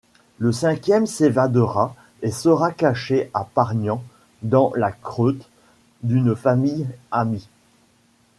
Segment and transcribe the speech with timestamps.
[0.39, 1.93] Le cinquième s’évadera
[2.23, 4.01] et sera caché à Pargnan
[4.41, 5.47] dans la creute
[6.01, 7.47] d'une famille amie.